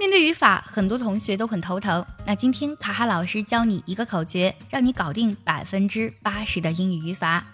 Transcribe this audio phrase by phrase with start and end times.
[0.00, 2.02] 面对语法，很多同学都很头疼。
[2.24, 7.46] 那今天卡哈老师教你一个口诀，让你搞定百分之八十的英语语法。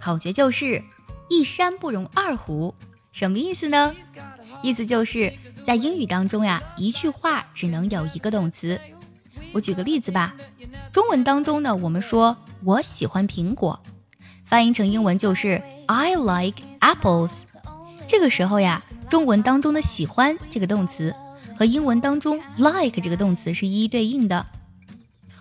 [0.00, 0.82] 口诀就是
[1.28, 2.74] 一山不容二虎，
[3.12, 3.94] 什么意思呢？
[4.62, 5.30] 意思就是
[5.62, 8.80] 在英语当中呀，一句话只能有一个动词。
[9.52, 10.34] 我举个例子吧，
[10.90, 13.78] 中文当中呢，我们说我喜欢苹果，
[14.46, 17.40] 翻译成英文就是 I like apples。
[18.06, 21.14] 这个时候呀，中文当中的喜欢这个动词。
[21.60, 24.46] 和英文当中 like 这个动词是一一对应的。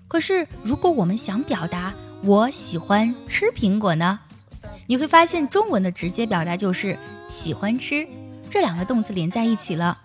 [0.05, 1.93] 可是，如果我们想表达
[2.25, 4.19] 我喜欢吃苹果呢？
[4.87, 6.99] 你会发现中文的直接表达就是
[7.29, 8.05] 喜欢吃，
[8.49, 9.97] 这两个动词连在一起了。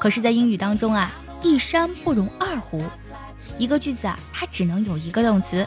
[0.00, 2.82] 可是，在英语当中啊，一山不容二虎，
[3.58, 5.64] 一个句子啊，它只能有一个动词。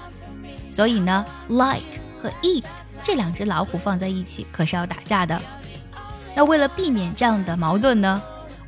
[0.70, 1.80] 所以呢，like
[2.22, 2.66] 和 eat
[3.02, 5.42] 这两只老虎放在一起可是要打架的。
[6.36, 8.22] 那为了避免这样的矛盾呢？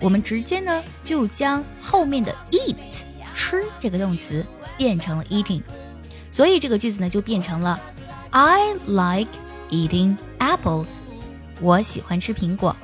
[0.04, 2.76] 我们直接呢就将后面的 eat
[3.34, 4.46] 吃这个动词
[4.78, 5.62] 变成了 eating，
[6.30, 7.80] 所以这个句子呢就变成了
[8.32, 9.32] I like
[9.70, 10.90] eating apples。
[11.62, 12.76] 我喜欢吃苹果。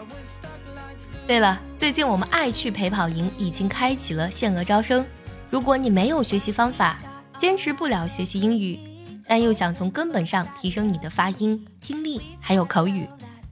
[1.27, 5.05] 对了，最近我们爱趣陪跑营已经开启了限额招生。
[5.49, 6.99] 如果你没有学习方法，
[7.37, 8.79] 坚持不了学习英语，
[9.27, 13.05] 但又想从根本上提升你的发音、听力还有口语，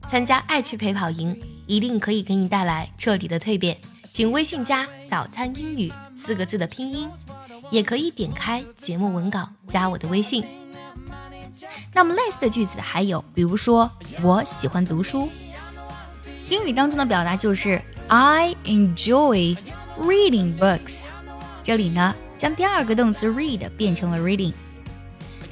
[0.08, 1.38] 参加爱趣陪跑营。
[1.68, 7.06] 一定可以给你带来彻底的蜕变，请微信加“早餐英语”四个字的拼音，
[7.70, 10.42] 也可以点开节目文稿加我的微信。
[11.92, 13.90] 那么类似的句子还有，比如说
[14.22, 15.28] 我喜欢读书，
[16.48, 19.54] 英语当中的表达就是 I enjoy
[20.00, 21.00] reading books。
[21.62, 24.54] 这里呢将第二个动词 read 变成了 reading。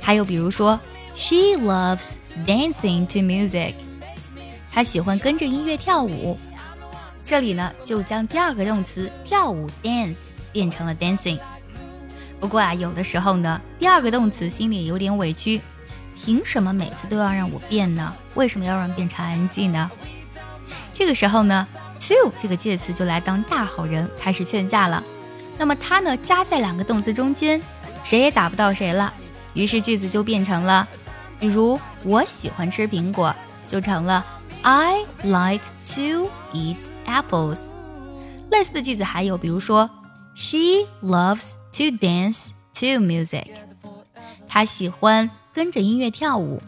[0.00, 0.80] 还有比如说
[1.14, 2.14] She loves
[2.46, 3.74] dancing to music。
[4.76, 6.38] 他喜欢跟着音乐跳舞，
[7.24, 11.38] 这里呢就将第二个动词跳舞 dance 变成了 dancing。
[12.38, 15.62] 不过啊，有的时候呢，第二个动词心里有点委屈，
[16.14, 18.12] 凭什么每次都要让我变呢？
[18.34, 19.90] 为什么要让变成 ing 呢？
[20.92, 21.66] 这个时候呢
[21.98, 25.02] ，to 这个介词就来当大好人，开始劝架了。
[25.56, 27.58] 那么它呢夹在两个动词中间，
[28.04, 29.10] 谁也打不到谁了。
[29.54, 30.86] 于是句子就变成了，
[31.40, 33.34] 比如我喜欢吃苹果，
[33.66, 34.22] 就成了。
[34.65, 35.63] I like
[35.95, 37.59] to eat apples。
[38.49, 39.89] 类似的句子还有，比如说，
[40.35, 43.47] She loves to dance to music。
[44.47, 46.61] 她喜欢跟着音乐跳舞。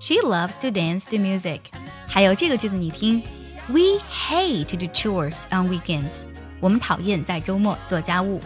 [0.00, 1.60] She loves to dance to music。
[2.06, 3.22] 还有这个句子你听，
[3.68, 6.22] We hate to do chores on weekends。
[6.60, 8.40] 我们讨厌在周末做家务。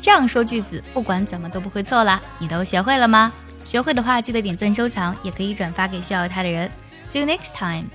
[0.00, 2.20] 这样说句子，不管怎么都不会错了。
[2.38, 3.32] 你都学会了吗？
[3.64, 6.70] 学会的话，记得点赞收藏，也可以转发给需要它的人。
[7.12, 7.86] See you next time.